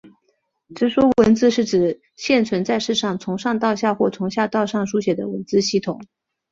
[0.75, 6.01] 直书文字是指现存在世上从上到下或从下到上书写的文字系统。